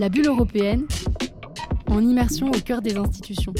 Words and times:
La 0.00 0.08
bulle 0.08 0.28
européenne, 0.28 0.86
en 1.86 2.00
immersion 2.02 2.46
au 2.48 2.58
cœur 2.64 2.80
des 2.80 2.96
institutions. 2.96 3.52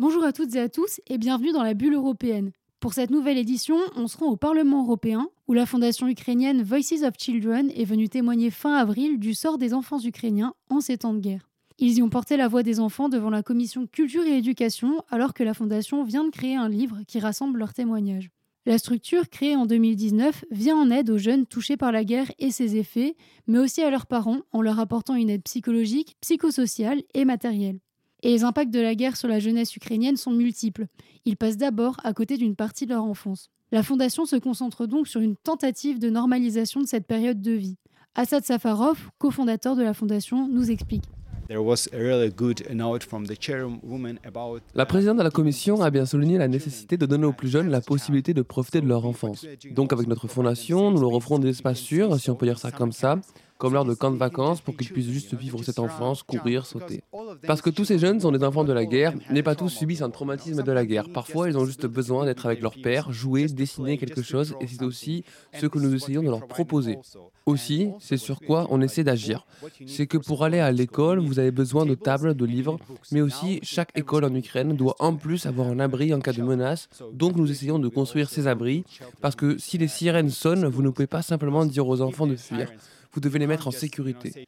Bonjour 0.00 0.24
à 0.24 0.32
toutes 0.32 0.56
et 0.56 0.58
à 0.58 0.68
tous 0.68 1.00
et 1.06 1.16
bienvenue 1.16 1.52
dans 1.52 1.62
la 1.62 1.74
bulle 1.74 1.94
européenne. 1.94 2.50
Pour 2.80 2.92
cette 2.92 3.10
nouvelle 3.10 3.38
édition, 3.38 3.76
on 3.94 4.08
se 4.08 4.16
rend 4.16 4.26
au 4.26 4.36
Parlement 4.36 4.82
européen 4.82 5.28
où 5.46 5.52
la 5.52 5.64
fondation 5.64 6.08
ukrainienne 6.08 6.60
Voices 6.60 7.04
of 7.04 7.14
Children 7.18 7.70
est 7.72 7.84
venue 7.84 8.08
témoigner 8.08 8.50
fin 8.50 8.74
avril 8.74 9.20
du 9.20 9.32
sort 9.32 9.58
des 9.58 9.72
enfants 9.72 10.00
ukrainiens 10.00 10.54
en 10.70 10.80
ces 10.80 10.98
temps 10.98 11.14
de 11.14 11.20
guerre. 11.20 11.48
Ils 11.78 11.98
y 11.98 12.02
ont 12.02 12.10
porté 12.10 12.36
la 12.36 12.48
voix 12.48 12.64
des 12.64 12.80
enfants 12.80 13.08
devant 13.08 13.30
la 13.30 13.44
commission 13.44 13.86
culture 13.86 14.24
et 14.24 14.38
éducation 14.38 15.04
alors 15.08 15.34
que 15.34 15.44
la 15.44 15.54
fondation 15.54 16.02
vient 16.02 16.24
de 16.24 16.30
créer 16.30 16.56
un 16.56 16.68
livre 16.68 16.98
qui 17.06 17.20
rassemble 17.20 17.60
leurs 17.60 17.74
témoignages. 17.74 18.32
La 18.68 18.76
structure, 18.76 19.30
créée 19.30 19.56
en 19.56 19.64
2019, 19.64 20.44
vient 20.50 20.76
en 20.76 20.90
aide 20.90 21.08
aux 21.08 21.16
jeunes 21.16 21.46
touchés 21.46 21.78
par 21.78 21.90
la 21.90 22.04
guerre 22.04 22.30
et 22.38 22.50
ses 22.50 22.76
effets, 22.76 23.16
mais 23.46 23.58
aussi 23.58 23.80
à 23.80 23.88
leurs 23.88 24.04
parents 24.04 24.40
en 24.52 24.60
leur 24.60 24.78
apportant 24.78 25.14
une 25.14 25.30
aide 25.30 25.42
psychologique, 25.44 26.18
psychosociale 26.20 27.02
et 27.14 27.24
matérielle. 27.24 27.78
Et 28.22 28.28
les 28.28 28.44
impacts 28.44 28.70
de 28.70 28.80
la 28.80 28.94
guerre 28.94 29.16
sur 29.16 29.26
la 29.26 29.38
jeunesse 29.38 29.74
ukrainienne 29.74 30.18
sont 30.18 30.32
multiples. 30.32 30.86
Ils 31.24 31.38
passent 31.38 31.56
d'abord 31.56 31.96
à 32.04 32.12
côté 32.12 32.36
d'une 32.36 32.56
partie 32.56 32.84
de 32.84 32.92
leur 32.92 33.04
enfance. 33.04 33.48
La 33.72 33.82
Fondation 33.82 34.26
se 34.26 34.36
concentre 34.36 34.84
donc 34.84 35.08
sur 35.08 35.22
une 35.22 35.36
tentative 35.36 35.98
de 35.98 36.10
normalisation 36.10 36.82
de 36.82 36.86
cette 36.86 37.06
période 37.06 37.40
de 37.40 37.52
vie. 37.52 37.78
Assad 38.16 38.44
Safarov, 38.44 38.98
cofondateur 39.16 39.76
de 39.76 39.82
la 39.82 39.94
Fondation, 39.94 40.46
nous 40.46 40.70
explique. 40.70 41.04
La 44.74 44.86
présidente 44.86 45.16
de 45.16 45.22
la 45.22 45.30
commission 45.30 45.80
a 45.80 45.90
bien 45.90 46.04
souligné 46.04 46.36
la 46.36 46.48
nécessité 46.48 46.96
de 46.98 47.06
donner 47.06 47.24
aux 47.24 47.32
plus 47.32 47.48
jeunes 47.48 47.70
la 47.70 47.80
possibilité 47.80 48.34
de 48.34 48.42
profiter 48.42 48.80
de 48.80 48.86
leur 48.86 49.06
enfance. 49.06 49.46
Donc 49.70 49.92
avec 49.92 50.08
notre 50.08 50.28
fondation, 50.28 50.90
nous 50.90 51.00
leur 51.00 51.14
offrons 51.14 51.38
des 51.38 51.48
espaces 51.48 51.78
sûrs, 51.78 52.20
si 52.20 52.30
on 52.30 52.34
peut 52.34 52.46
dire 52.46 52.58
ça 52.58 52.70
comme 52.70 52.92
ça, 52.92 53.18
comme 53.58 53.74
lors 53.74 53.84
de 53.84 53.94
camps 53.94 54.12
de 54.12 54.16
vacances 54.16 54.60
pour 54.60 54.76
qu'ils 54.76 54.88
puissent 54.88 55.10
juste 55.10 55.34
vivre 55.34 55.62
cette 55.64 55.80
enfance, 55.80 56.22
courir, 56.22 56.64
sauter. 56.64 57.02
Parce 57.46 57.60
que 57.60 57.70
tous 57.70 57.84
ces 57.84 57.98
jeunes 57.98 58.20
sont 58.20 58.30
des 58.30 58.44
enfants 58.44 58.64
de 58.64 58.72
la 58.72 58.86
guerre, 58.86 59.14
mais 59.30 59.42
pas 59.42 59.56
tous 59.56 59.68
subissent 59.68 60.02
un 60.02 60.10
traumatisme 60.10 60.62
de 60.62 60.72
la 60.72 60.86
guerre. 60.86 61.08
Parfois, 61.12 61.48
ils 61.48 61.58
ont 61.58 61.66
juste 61.66 61.86
besoin 61.86 62.24
d'être 62.24 62.46
avec 62.46 62.62
leur 62.62 62.74
père, 62.80 63.12
jouer, 63.12 63.46
dessiner 63.46 63.98
quelque 63.98 64.22
chose, 64.22 64.54
et 64.60 64.66
c'est 64.68 64.82
aussi 64.82 65.24
ce 65.58 65.66
que 65.66 65.78
nous 65.78 65.92
essayons 65.92 66.22
de 66.22 66.30
leur 66.30 66.46
proposer. 66.46 66.98
Aussi, 67.46 67.90
c'est 67.98 68.16
sur 68.16 68.40
quoi 68.40 68.66
on 68.70 68.80
essaie 68.80 69.04
d'agir. 69.04 69.46
C'est 69.86 70.06
que 70.06 70.18
pour 70.18 70.44
aller 70.44 70.60
à 70.60 70.70
l'école, 70.70 71.18
vous 71.18 71.38
avez 71.38 71.50
besoin 71.50 71.84
de 71.84 71.94
tables, 71.94 72.34
de 72.34 72.44
livres, 72.44 72.78
mais 73.10 73.22
aussi 73.22 73.58
chaque 73.62 73.90
école 73.98 74.24
en 74.24 74.34
Ukraine 74.34 74.76
doit 74.76 74.94
en 75.00 75.16
plus 75.16 75.46
avoir 75.46 75.68
un 75.68 75.80
abri 75.80 76.14
en 76.14 76.20
cas 76.20 76.32
de 76.32 76.42
menace. 76.42 76.88
Donc 77.12 77.36
nous 77.36 77.50
essayons 77.50 77.78
de 77.78 77.88
construire 77.88 78.30
ces 78.30 78.46
abris, 78.46 78.84
parce 79.20 79.34
que 79.34 79.58
si 79.58 79.78
les 79.78 79.88
sirènes 79.88 80.30
sonnent, 80.30 80.66
vous 80.66 80.82
ne 80.82 80.90
pouvez 80.90 81.08
pas 81.08 81.22
simplement 81.22 81.64
dire 81.64 81.88
aux 81.88 82.00
enfants 82.02 82.26
de 82.26 82.36
fuir 82.36 82.70
vous 83.12 83.20
devez 83.20 83.38
les 83.38 83.46
mettre 83.46 83.68
en 83.68 83.70
sécurité. 83.70 84.46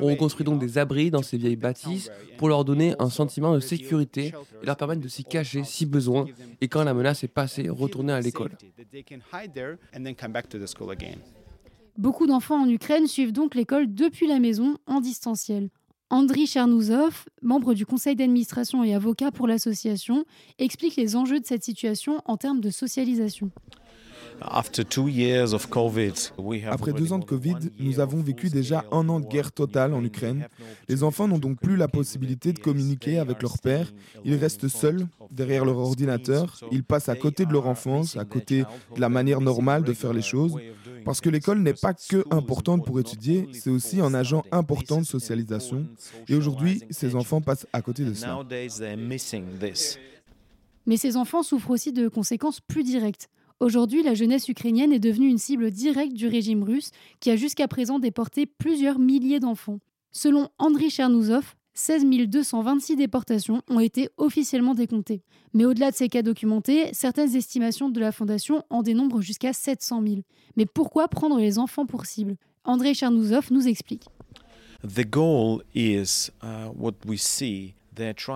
On 0.00 0.14
construit 0.16 0.44
donc 0.44 0.60
des 0.60 0.78
abris 0.78 1.10
dans 1.10 1.22
ces 1.22 1.38
vieilles 1.38 1.56
bâtisses 1.56 2.10
pour 2.38 2.48
leur 2.48 2.64
donner 2.64 2.94
un 2.98 3.10
sentiment 3.10 3.54
de 3.54 3.60
sécurité 3.60 4.32
et 4.62 4.66
leur 4.66 4.76
permettre 4.76 5.00
de 5.00 5.08
s'y 5.08 5.24
cacher 5.24 5.64
si 5.64 5.86
besoin 5.86 6.26
et 6.60 6.68
quand 6.68 6.84
la 6.84 6.94
menace 6.94 7.24
est 7.24 7.28
passée, 7.28 7.68
retourner 7.68 8.12
à 8.12 8.20
l'école. 8.20 8.52
Beaucoup 11.98 12.26
d'enfants 12.26 12.62
en 12.62 12.68
Ukraine 12.68 13.06
suivent 13.06 13.32
donc 13.32 13.54
l'école 13.54 13.92
depuis 13.92 14.26
la 14.26 14.38
maison 14.38 14.78
en 14.86 15.00
distanciel. 15.00 15.68
Andriy 16.12 16.46
Chernouzov, 16.46 17.24
membre 17.40 17.72
du 17.72 17.86
conseil 17.86 18.14
d'administration 18.16 18.84
et 18.84 18.94
avocat 18.94 19.30
pour 19.30 19.46
l'association, 19.46 20.26
explique 20.58 20.96
les 20.96 21.16
enjeux 21.16 21.40
de 21.40 21.46
cette 21.46 21.64
situation 21.64 22.20
en 22.26 22.36
termes 22.36 22.60
de 22.60 22.68
socialisation. 22.68 23.50
Après 24.40 24.82
deux 26.92 27.12
ans 27.12 27.18
de 27.18 27.24
Covid, 27.24 27.56
nous 27.78 28.00
avons 28.00 28.20
vécu 28.20 28.48
déjà 28.48 28.84
un 28.90 29.08
an 29.08 29.20
de 29.20 29.26
guerre 29.26 29.52
totale 29.52 29.94
en 29.94 30.04
Ukraine. 30.04 30.48
Les 30.88 31.02
enfants 31.02 31.28
n'ont 31.28 31.38
donc 31.38 31.60
plus 31.60 31.76
la 31.76 31.88
possibilité 31.88 32.52
de 32.52 32.58
communiquer 32.58 33.18
avec 33.18 33.42
leur 33.42 33.58
père. 33.58 33.92
Ils 34.24 34.36
restent 34.36 34.68
seuls 34.68 35.06
derrière 35.30 35.64
leur 35.64 35.78
ordinateur. 35.78 36.58
Ils 36.70 36.84
passent 36.84 37.08
à 37.08 37.16
côté 37.16 37.46
de 37.46 37.52
leur 37.52 37.66
enfance, 37.66 38.16
à 38.16 38.24
côté 38.24 38.64
de 38.94 39.00
la 39.00 39.08
manière 39.08 39.40
normale 39.40 39.84
de 39.84 39.92
faire 39.92 40.12
les 40.12 40.22
choses. 40.22 40.56
Parce 41.04 41.20
que 41.20 41.30
l'école 41.30 41.60
n'est 41.60 41.74
pas 41.74 41.94
que 41.94 42.24
importante 42.30 42.84
pour 42.84 43.00
étudier, 43.00 43.48
c'est 43.52 43.70
aussi 43.70 44.00
un 44.00 44.14
agent 44.14 44.44
important 44.52 45.00
de 45.00 45.06
socialisation. 45.06 45.86
Et 46.28 46.34
aujourd'hui, 46.34 46.82
ces 46.90 47.16
enfants 47.16 47.40
passent 47.40 47.66
à 47.72 47.82
côté 47.82 48.04
de 48.04 48.14
ça. 48.14 48.38
Mais 50.86 50.96
ces 50.96 51.16
enfants 51.16 51.42
souffrent 51.42 51.70
aussi 51.70 51.92
de 51.92 52.08
conséquences 52.08 52.60
plus 52.60 52.82
directes. 52.82 53.28
Aujourd'hui, 53.62 54.02
la 54.02 54.14
jeunesse 54.14 54.48
ukrainienne 54.48 54.92
est 54.92 54.98
devenue 54.98 55.28
une 55.28 55.38
cible 55.38 55.70
directe 55.70 56.14
du 56.14 56.26
régime 56.26 56.64
russe 56.64 56.90
qui 57.20 57.30
a 57.30 57.36
jusqu'à 57.36 57.68
présent 57.68 58.00
déporté 58.00 58.44
plusieurs 58.44 58.98
milliers 58.98 59.38
d'enfants. 59.38 59.78
Selon 60.10 60.48
Andriy 60.58 60.90
Chernouzov, 60.90 61.54
16 61.74 62.04
226 62.26 62.96
déportations 62.96 63.62
ont 63.68 63.78
été 63.78 64.08
officiellement 64.16 64.74
décomptées. 64.74 65.22
Mais 65.54 65.64
au-delà 65.64 65.92
de 65.92 65.96
ces 65.96 66.08
cas 66.08 66.22
documentés, 66.22 66.92
certaines 66.92 67.36
estimations 67.36 67.88
de 67.88 68.00
la 68.00 68.10
Fondation 68.10 68.64
en 68.68 68.82
dénombrent 68.82 69.22
jusqu'à 69.22 69.52
700 69.52 70.02
000. 70.04 70.16
Mais 70.56 70.66
pourquoi 70.66 71.06
prendre 71.06 71.38
les 71.38 71.60
enfants 71.60 71.86
pour 71.86 72.04
cible? 72.04 72.34
André 72.64 72.94
Chernouzov 72.94 73.52
nous 73.52 73.68
explique. 73.68 74.06
The 74.82 75.08
goal 75.08 75.62
is, 75.72 76.32
uh, 76.42 76.72
what 76.76 76.94
we 77.06 77.16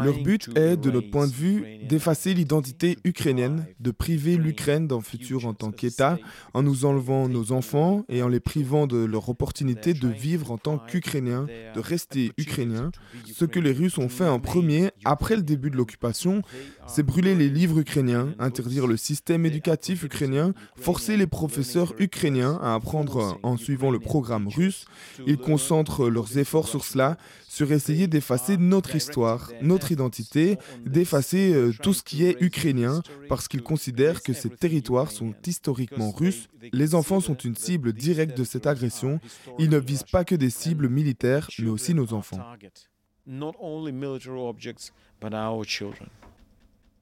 leur 0.02 0.18
but 0.22 0.48
est, 0.56 0.76
de 0.76 0.90
notre 0.90 1.10
point 1.10 1.26
de 1.26 1.32
vue, 1.32 1.64
d'effacer 1.88 2.34
l'identité 2.34 2.98
ukrainienne, 3.04 3.66
de 3.80 3.90
priver 3.90 4.36
l'Ukraine 4.36 4.86
d'un 4.86 5.00
futur 5.00 5.46
en 5.46 5.54
tant 5.54 5.70
qu'État, 5.70 6.18
en 6.54 6.62
nous 6.62 6.84
enlevant 6.84 7.28
nos 7.28 7.52
enfants 7.52 8.04
et 8.08 8.22
en 8.22 8.28
les 8.28 8.40
privant 8.40 8.86
de 8.86 8.98
leur 8.98 9.28
opportunité 9.28 9.94
de 9.94 10.08
vivre 10.08 10.50
en 10.50 10.58
tant 10.58 10.78
qu'Ukrainiens, 10.78 11.46
de 11.74 11.80
rester 11.80 12.32
Ukrainiens. 12.36 12.90
Ce 13.32 13.44
que 13.44 13.60
les 13.60 13.72
Russes 13.72 13.98
ont 13.98 14.08
fait 14.08 14.28
en 14.28 14.40
premier, 14.40 14.90
après 15.04 15.36
le 15.36 15.42
début 15.42 15.70
de 15.70 15.76
l'occupation, 15.76 16.42
c'est 16.86 17.02
brûler 17.02 17.34
les 17.34 17.48
livres 17.48 17.78
ukrainiens, 17.78 18.34
interdire 18.38 18.86
le 18.86 18.96
système 18.96 19.46
éducatif 19.46 20.02
ukrainien, 20.04 20.52
forcer 20.76 21.16
les 21.16 21.26
professeurs 21.26 21.94
ukrainiens 21.98 22.58
à 22.62 22.74
apprendre 22.74 23.38
en 23.42 23.56
suivant 23.56 23.90
le 23.90 24.00
programme 24.00 24.48
russe. 24.48 24.86
Ils 25.26 25.38
concentrent 25.38 26.08
leurs 26.08 26.38
efforts 26.38 26.68
sur 26.68 26.84
cela, 26.84 27.16
sur 27.48 27.72
essayer 27.72 28.06
d'effacer 28.06 28.56
notre 28.56 28.94
histoire, 28.96 29.45
notre 29.62 29.92
identité, 29.92 30.58
d'effacer 30.84 31.52
euh, 31.52 31.72
tout 31.82 31.92
ce 31.92 32.02
qui 32.02 32.24
est 32.24 32.36
ukrainien, 32.40 33.02
parce 33.28 33.48
qu'ils 33.48 33.62
considèrent 33.62 34.22
que 34.22 34.32
ces 34.32 34.50
territoires 34.50 35.10
sont 35.10 35.34
historiquement 35.46 36.10
russes. 36.10 36.48
Les 36.72 36.94
enfants 36.94 37.20
sont 37.20 37.34
une 37.34 37.56
cible 37.56 37.92
directe 37.92 38.36
de 38.36 38.44
cette 38.44 38.66
agression. 38.66 39.20
Ils 39.58 39.70
ne 39.70 39.78
visent 39.78 40.04
pas 40.04 40.24
que 40.24 40.34
des 40.34 40.50
cibles 40.50 40.88
militaires, 40.88 41.48
mais 41.58 41.68
aussi 41.68 41.94
nos 41.94 42.12
enfants. 42.12 42.40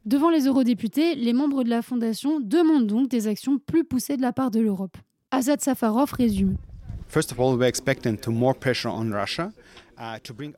Devant 0.04 0.31
les 0.31 0.47
eurodéputés, 0.47 1.15
les 1.15 1.33
membres 1.33 1.65
de 1.65 1.71
la 1.71 1.83
Fondation 1.83 2.41
demandent 2.41 2.87
donc 2.87 3.09
des 3.09 3.27
actions 3.27 3.59
plus 3.59 3.84
poussées 3.84 4.16
de 4.16 4.22
la 4.22 4.33
part 4.33 4.50
de 4.50 4.60
l'Europe. 4.60 4.97
Azad 5.31 5.60
Safarov 5.60 6.12
résume. 6.12 6.56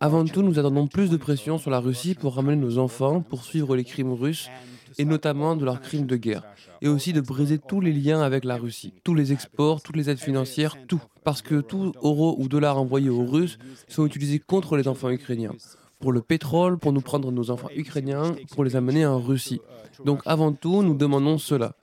Avant 0.01 0.25
tout, 0.25 0.43
nous 0.43 0.59
attendons 0.59 0.87
plus 0.87 1.11
de 1.11 1.19
pression 1.19 1.59
sur 1.59 1.71
la 1.71 1.81
Russie 1.81 2.15
pour 2.15 2.35
ramener 2.35 2.57
nos 2.57 2.79
enfants, 2.79 3.21
pour 3.21 3.45
suivre 3.45 3.77
les 3.77 3.85
crimes 3.85 4.15
russes, 4.15 4.49
et 4.97 5.05
notamment 5.05 5.55
de 5.55 5.67
leurs 5.67 5.83
crimes 5.83 6.07
de 6.07 6.17
guerre, 6.17 6.45
et 6.81 6.89
aussi 6.89 7.13
de 7.13 7.21
briser 7.21 7.59
tous 7.59 7.83
les 7.83 7.93
liens 7.93 8.23
avec 8.23 8.47
la 8.47 8.57
Russie, 8.57 8.95
tous 9.05 9.15
les 9.15 9.35
exports, 9.35 9.83
toutes 9.83 9.97
les 9.97 10.09
aides 10.09 10.19
financières, 10.19 10.77
tout. 10.87 11.03
Parce 11.25 11.43
que 11.43 11.61
tout 11.61 11.93
euro 12.03 12.37
ou 12.39 12.49
dollar 12.49 12.79
envoyé 12.79 13.11
aux 13.11 13.27
Russes 13.27 13.59
sont 13.87 14.07
utilisés 14.07 14.39
contre 14.39 14.79
les 14.79 14.89
enfants 14.89 15.11
ukrainiens. 15.11 15.53
Pour 15.99 16.13
le 16.13 16.21
pétrole, 16.21 16.79
pour 16.79 16.93
nous 16.93 17.01
prendre 17.01 17.33
nos 17.33 17.51
enfants 17.51 17.71
ukrainiens, 17.75 18.35
pour 18.53 18.65
les 18.65 18.77
amener 18.77 19.07
en 19.07 19.19
Russie. 19.19 19.61
Donc 20.05 20.21
avant 20.27 20.53
tout, 20.53 20.83
nous 20.83 20.95
demandons 20.95 21.39
cela. 21.39 21.75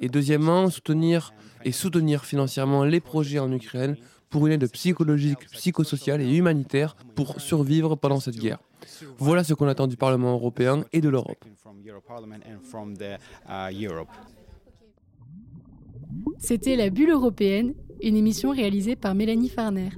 Et 0.00 0.08
deuxièmement, 0.08 0.70
soutenir 0.70 1.32
et 1.64 1.72
soutenir 1.72 2.24
financièrement 2.24 2.84
les 2.84 3.00
projets 3.00 3.38
en 3.38 3.52
Ukraine 3.52 3.96
pour 4.28 4.46
une 4.46 4.54
aide 4.54 4.70
psychologique, 4.70 5.48
psychosociale 5.52 6.20
et 6.22 6.36
humanitaire 6.36 6.96
pour 7.14 7.40
survivre 7.40 7.96
pendant 7.96 8.20
cette 8.20 8.38
guerre. 8.38 8.58
Voilà 9.18 9.44
ce 9.44 9.54
qu'on 9.54 9.68
attend 9.68 9.86
du 9.86 9.96
Parlement 9.96 10.32
européen 10.32 10.84
et 10.92 11.00
de 11.00 11.08
l'Europe. 11.08 11.44
C'était 16.38 16.76
La 16.76 16.90
Bulle 16.90 17.10
européenne, 17.10 17.74
une 18.02 18.16
émission 18.16 18.50
réalisée 18.50 18.96
par 18.96 19.14
Mélanie 19.14 19.48
Farner. 19.48 19.90